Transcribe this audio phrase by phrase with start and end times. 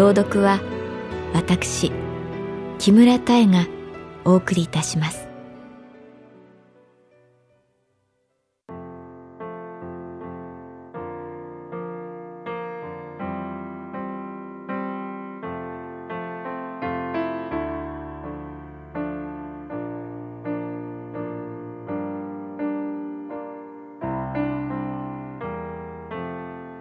[0.00, 0.62] 朗読は
[1.34, 1.92] 私
[2.78, 3.66] 木村多江が
[4.24, 5.28] お送りいたします。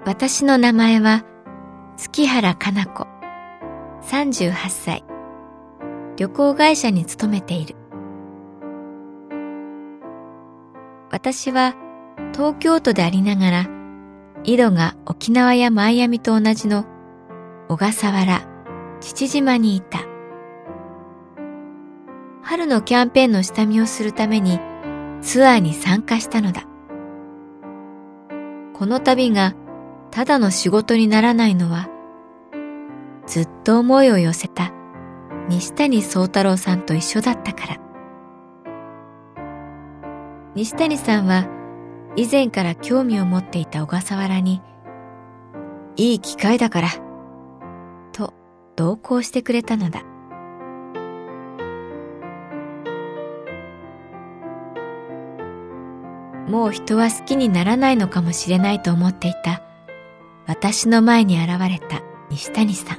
[0.06, 1.26] 私の名前は
[2.00, 3.08] 月原かな子。
[4.04, 5.04] 38歳。
[6.16, 7.76] 旅行会社に勤めている。
[11.12, 11.76] 私は
[12.32, 13.70] 東京都でありながら
[14.46, 16.86] 井戸が沖縄やマイアミと同じの
[17.68, 18.48] 小笠原
[19.02, 20.00] 父島にいた。
[22.42, 24.62] 春のキャンペーンの下見をするために
[25.22, 26.64] ツアーに参加したのだ。
[28.74, 29.54] この旅が
[30.12, 31.88] ただの仕事にならないのは、
[33.28, 34.72] ずっと思いを寄せた
[35.50, 37.78] 西谷宗太郎さんと一緒だったから。
[40.56, 41.48] 西谷さんは
[42.16, 44.62] 以前から興味を持っていた小笠原に、
[45.96, 46.88] いい機会だから、
[48.12, 48.34] と
[48.76, 50.04] 同行してくれたのだ。
[56.48, 59.62] もう人は好きにならないのかもしれないと思っていた
[60.50, 62.02] 私の前に現れた
[62.32, 62.98] 西谷さん。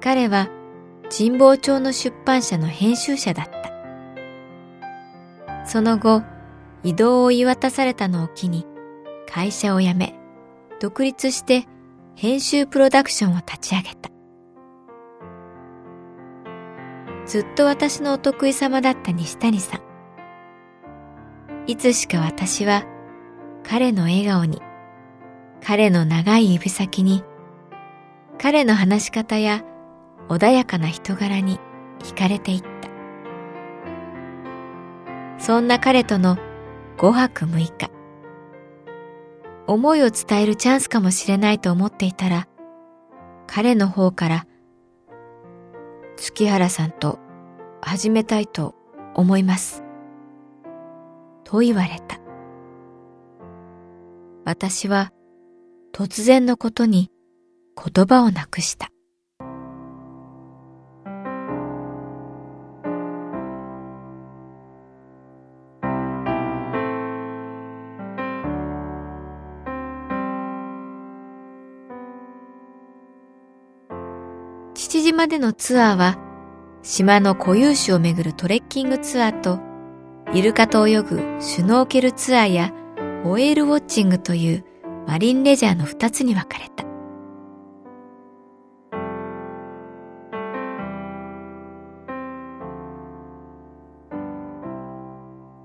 [0.00, 0.48] 彼は
[1.10, 3.56] 神保町の出版社の編集者だった。
[5.66, 6.22] その後、
[6.84, 8.64] 移動を言い渡されたのを機に
[9.28, 10.14] 会社を辞め、
[10.80, 11.66] 独立して
[12.14, 14.10] 編集プロダクションを立ち上げた。
[17.26, 19.80] ずっと私のお得意様だった西谷さん。
[21.66, 22.84] いつしか私は
[23.64, 24.62] 彼の笑顔に
[25.62, 27.24] 彼の長い指先に、
[28.38, 29.64] 彼の話し方や
[30.28, 31.58] 穏やかな人柄に
[32.00, 32.66] 惹かれていった。
[35.38, 36.38] そんな彼との
[36.98, 37.90] 5泊6日。
[39.66, 42.46] 思いを伝えるチャンスかもしれないと思っていたら、
[43.46, 44.46] 彼の方から、
[46.16, 47.18] 月原さんと
[47.80, 48.74] 始めたいと
[49.14, 49.82] 思います。
[51.44, 52.18] と言われた。
[54.44, 55.12] 私は
[55.98, 57.10] 突然のことに
[57.74, 58.90] 言葉をなくした。
[74.74, 76.18] 父島でのツアーは
[76.82, 79.60] 島の固有種をめぐるトレッキングツアーと
[80.34, 82.74] イルカと泳ぐシュノーケルツアーや
[83.24, 84.65] ホエールウォッチングという
[85.06, 86.84] マリンレジャーの二つに分かれた。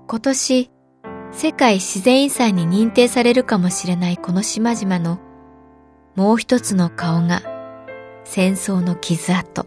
[0.06, 0.70] 今年、
[1.32, 5.18] 世界自然遺産に認定されるかもしれないこの島々の
[6.14, 7.42] もう一つの顔が
[8.24, 9.66] 戦争の傷跡。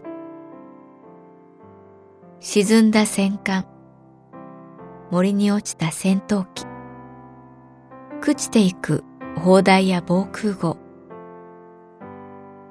[2.38, 3.66] 沈んだ戦艦、
[5.10, 6.64] 森に落ちた戦闘機、
[8.22, 9.04] 朽ちていく
[9.36, 10.76] 砲台や防空壕。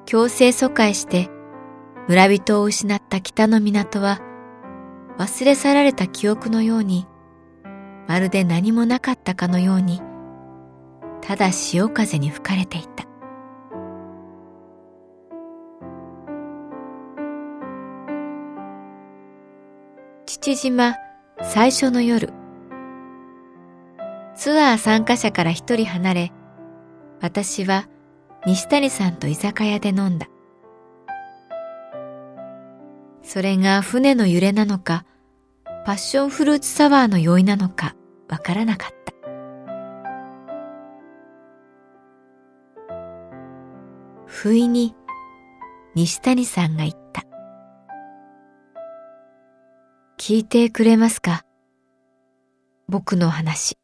[0.06, 1.30] 強制疎開して
[2.08, 4.20] 村人を失った北の港は
[5.18, 7.08] 忘れ去られた記憶のように
[8.08, 10.02] まるで何もなかったかのように
[11.22, 13.06] ただ潮風に吹かれていた。
[20.26, 20.96] 父島
[21.42, 22.32] 最初の夜
[24.36, 26.32] ツアー参加者から一人離れ
[27.26, 27.90] 私は
[28.46, 30.28] 西谷さんと居酒屋で飲んだ。
[33.24, 35.06] それが船の揺れなのか、
[35.88, 37.96] パッションフルーツサワーの酔いなのか
[38.30, 39.14] わからなかった。
[44.28, 44.94] 不意に
[45.96, 47.24] 西谷さんが言った。
[50.20, 51.44] 聞いてくれますか？
[52.88, 53.80] 僕の話。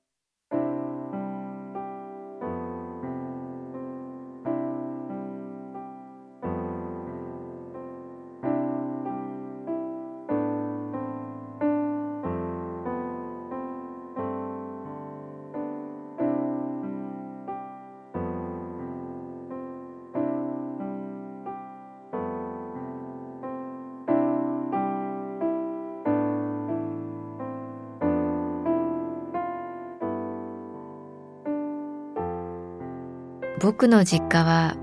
[33.59, 34.75] 僕の実家は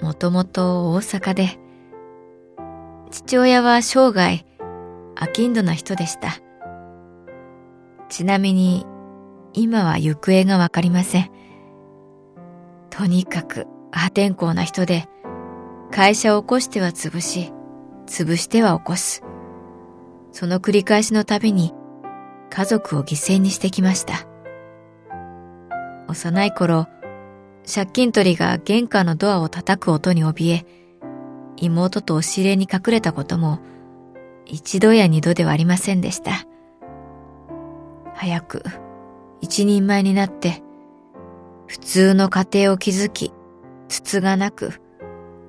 [0.00, 1.58] もともと大阪で、
[3.10, 4.44] 父親は生涯
[5.16, 6.38] 飽きんどな人でした。
[8.08, 8.86] ちなみに
[9.54, 11.30] 今は行方がわかりません。
[12.90, 15.06] とにかく破天荒な人で、
[15.90, 17.52] 会社を起こしては潰し、
[18.06, 19.22] 潰しては起こす。
[20.32, 21.72] その繰り返しのたびに
[22.50, 24.26] 家族を犠牲にしてきました。
[26.08, 26.86] 幼い頃、
[27.66, 30.66] 借金取りが玄関のドアを叩く音に怯え、
[31.56, 33.60] 妹と押し入れに隠れたことも
[34.46, 36.46] 一度や二度ではありませんでした。
[38.14, 38.62] 早く
[39.40, 40.62] 一人前になって、
[41.66, 43.32] 普通の家庭を築き、
[43.88, 44.80] 筒がなく、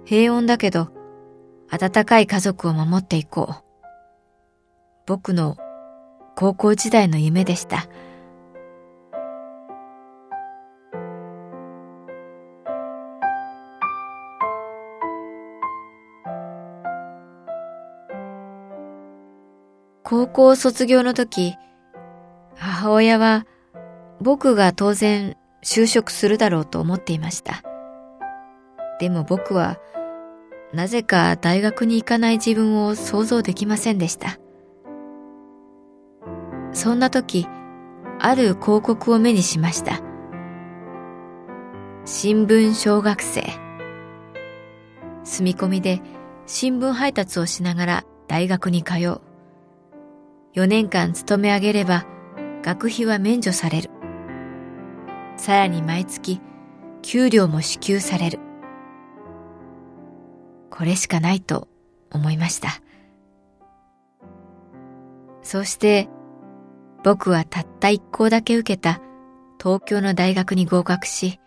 [0.05, 0.89] 平穏だけど、
[1.69, 3.63] 温かい家族を守っていこう。
[5.05, 5.57] 僕の
[6.35, 7.87] 高校時代の夢でした。
[20.13, 21.55] 高校卒業の時、
[22.55, 23.47] 母親は
[24.21, 27.63] 僕が当然就職するだろうと思っていました。
[28.99, 29.79] でも僕は
[30.71, 34.37] なぜか大学に行かない自分を想像できませんでした。
[36.73, 37.47] そんな時、
[38.19, 39.99] ある広告を目にしました。
[42.05, 43.41] 新聞小学生。
[45.23, 46.03] 住み込みで
[46.45, 49.32] 新聞配達をしながら大学に通う。
[50.55, 52.05] 4年間勤め上げれば
[52.61, 53.89] 学費は免除される。
[55.35, 56.39] さらに毎月
[57.01, 58.39] 給料も支給される。
[60.69, 61.67] これしかないと
[62.11, 62.81] 思いました。
[65.41, 66.07] そして
[67.03, 69.01] 僕はたった一校だけ受けた
[69.61, 71.39] 東京の大学に合格し、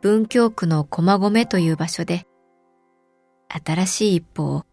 [0.00, 2.26] 文京区の駒込という場所で
[3.48, 4.64] 新しい一歩を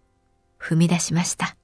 [0.59, 1.58] 踏み出しました。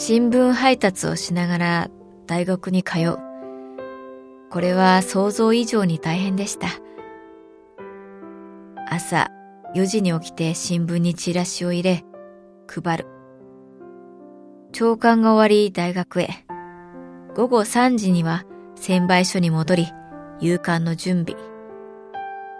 [0.00, 1.90] 新聞配達をしながら
[2.28, 3.18] 大学に通う。
[4.48, 6.68] これは想像以上に大変でした。
[8.88, 9.26] 朝
[9.74, 12.04] 4時に起きて新聞にチラシを入れ、
[12.68, 13.06] 配る。
[14.70, 16.28] 朝刊が終わり大学へ。
[17.34, 18.44] 午後3時には
[18.76, 19.88] 専売所に戻り、
[20.38, 21.36] 夕刊の準備。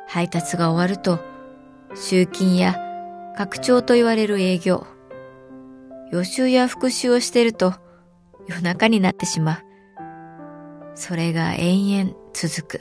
[0.09, 1.21] 配達が終わると、
[1.95, 2.75] 集金や
[3.37, 4.89] 拡張と言われる営業。
[6.11, 7.75] 予習や復習をしていると
[8.49, 9.69] 夜中になってしまう。
[10.95, 12.81] それが延々続く。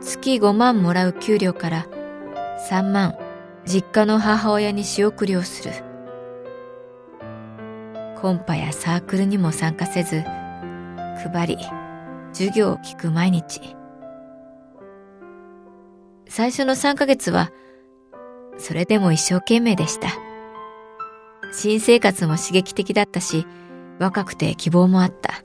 [0.00, 1.86] 月5万もらう給料から
[2.70, 3.16] 3万
[3.64, 5.72] 実家の母親に仕送りをする。
[8.20, 11.58] コンパやサークルにも参加せず、配り、
[12.32, 13.60] 授業を聞く毎日。
[16.28, 17.52] 最初の3ヶ月は、
[18.56, 20.27] それでも一生懸命でした。
[21.52, 23.46] 新生活も刺激的だったし、
[23.98, 25.42] 若くて希望もあった。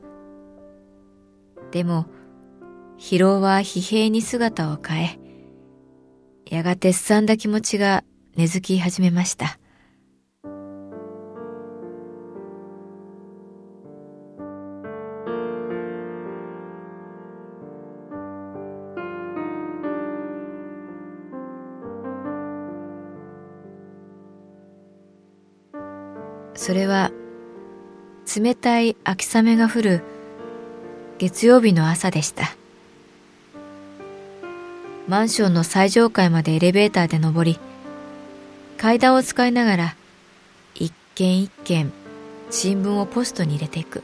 [1.72, 2.06] でも、
[2.98, 5.20] 疲労は疲弊に姿を変え、
[6.50, 8.04] やがてすさんだ気持ちが
[8.36, 9.60] 根付き始めました。
[26.64, 27.12] それは
[28.34, 30.02] 冷たい秋雨が降る
[31.18, 32.56] 月曜日の朝でした。
[35.10, 37.60] マンションの最上階までエレベーターで登り
[38.78, 39.96] 階段を使いながら
[40.74, 41.92] 一軒一軒
[42.50, 44.02] 新聞をポストに入れていく。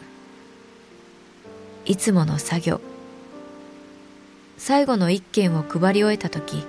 [1.86, 2.82] いつもの作業。
[4.58, 6.66] 最後の一件を配り終えた時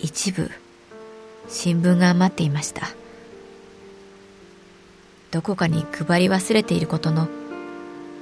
[0.00, 0.50] 一部
[1.48, 2.88] 新聞が余っていました。
[5.34, 7.26] どこかに配り忘れていることの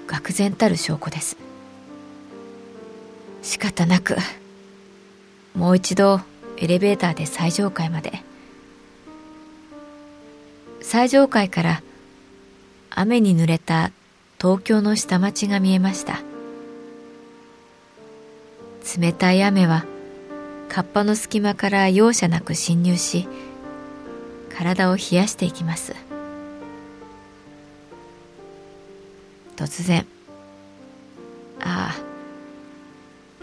[0.07, 1.37] 愕然たる証拠です。
[3.43, 4.17] 仕方なく
[5.55, 6.23] もう一度
[6.57, 8.23] エレベーターで最上階まで。
[10.81, 11.83] 最上階から
[12.89, 13.91] 雨に濡れた
[14.41, 16.23] 東京の下町が見えました。
[18.99, 19.85] 冷たい雨は
[20.71, 23.29] カッパの隙間から容赦なく侵入し
[24.57, 25.95] 体を冷やしていきます。
[29.57, 30.07] 突然。
[31.61, 31.95] あ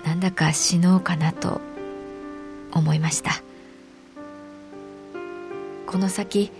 [0.03, 1.61] あなんだか死のうかなと
[2.71, 3.41] 思いました。
[5.85, 6.51] この先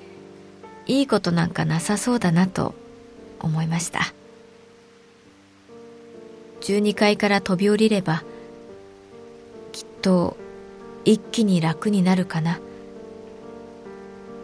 [0.88, 2.74] いいことなんかなさそうだなと
[3.40, 4.14] 思いました。
[6.62, 8.24] 12階から飛び降りれば
[9.72, 10.36] きっと
[11.06, 12.60] 一気に楽になるかな。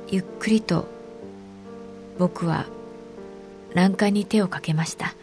[0.09, 0.87] ゆっくりと
[2.19, 2.65] 僕は
[3.75, 5.13] 欄干に手をかけました。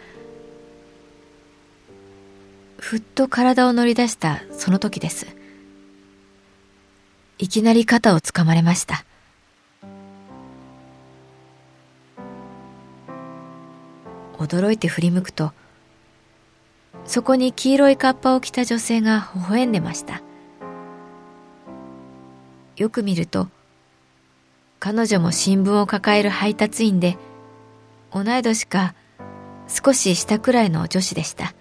[2.78, 5.26] ふっと体を乗り出したその時です。
[7.38, 9.04] いきなり肩をつかまれました。
[14.38, 15.52] 驚いて振り向くと
[17.04, 20.20] そこに黄色いカッパを着た女性が微笑んでました。
[22.76, 23.48] よく見ると
[24.78, 27.16] 彼女も新聞を抱える配達員で
[28.14, 28.94] 同い年か
[29.68, 31.54] 少し下くらいの女子でした。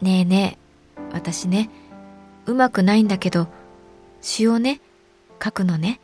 [0.00, 0.58] ねえね
[0.96, 1.70] え私ね
[2.46, 3.48] うまくないんだけど
[4.20, 4.80] 詩をね
[5.42, 6.00] 書くのね。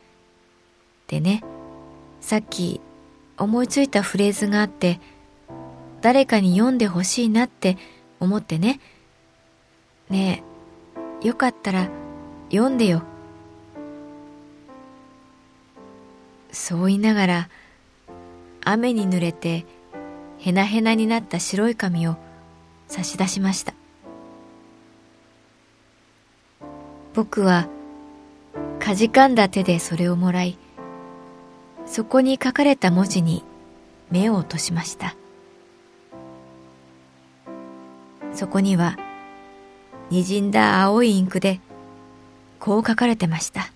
[1.06, 1.42] でね
[2.21, 2.80] さっき
[3.37, 5.00] 思いついたフレーズがあって
[6.00, 7.76] 誰かに読んでほしいなって
[8.18, 8.80] 思ってね。
[10.11, 10.42] ね
[11.23, 11.88] えよかったら
[12.50, 13.02] 読んでよ。
[16.54, 17.49] そう言いながら
[18.64, 19.66] 雨に濡れて
[20.38, 22.16] へなへなになった白い紙を
[22.88, 23.75] 差し出しました。
[27.14, 27.68] 僕は
[28.80, 30.58] かじかんだ手でそれをもらい
[31.87, 33.44] そこに書かれた文字に
[34.11, 35.14] 目を落としました。
[38.32, 38.96] そこには
[40.11, 41.61] 滲んだ青いインクで
[42.58, 43.73] こう書かれてました。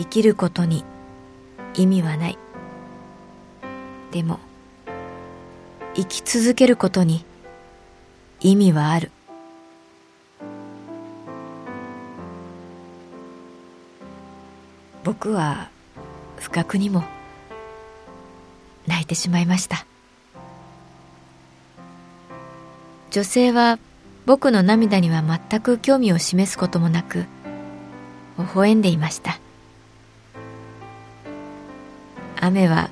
[0.00, 0.82] 生きることに
[1.74, 2.38] 意味はない。
[4.10, 4.40] でも
[5.94, 7.22] 生き続けることに
[8.40, 9.10] 意味はある。
[15.04, 15.68] 僕は
[16.36, 17.04] 不覚にも
[18.86, 19.84] 泣いてしまいました。
[23.10, 23.78] 女性は
[24.24, 27.26] 僕の涙には全く興味を示すこともなく
[28.38, 29.38] 微笑んでいました。
[32.40, 32.88] 雨は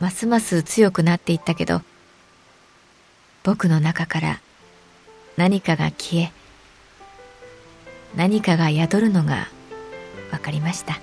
[0.00, 1.82] ますます強くなっていったけど
[3.44, 4.40] 僕の中から
[5.36, 6.32] 何かが消え
[8.16, 9.48] 何かが宿るのが
[10.30, 11.00] 分かりました。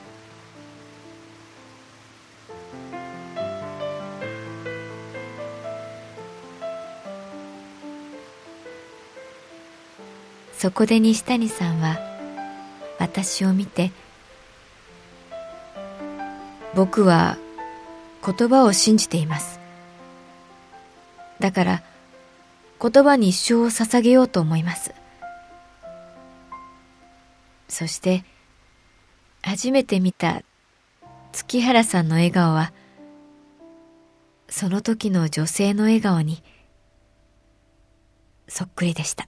[10.58, 12.00] そこで西谷さんは
[12.98, 13.92] 私を見て
[16.78, 17.40] 僕は
[18.24, 19.60] 言葉を信じています。
[21.40, 21.84] だから
[22.80, 24.94] 言葉に一生を捧げようと思います。
[27.68, 28.24] そして
[29.42, 30.44] 初めて見た
[31.32, 32.72] 月原さんの笑顔は
[34.48, 36.44] その時の女性の笑顔に
[38.48, 39.28] そっくりでした。